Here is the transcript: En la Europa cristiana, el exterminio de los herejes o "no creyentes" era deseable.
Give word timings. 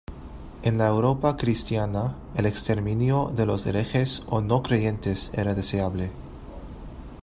En 0.63 0.79
la 0.79 0.87
Europa 0.87 1.37
cristiana, 1.37 2.15
el 2.35 2.47
exterminio 2.47 3.31
de 3.35 3.45
los 3.45 3.67
herejes 3.67 4.23
o 4.27 4.41
"no 4.41 4.63
creyentes" 4.63 5.29
era 5.35 5.53
deseable. 5.53 6.09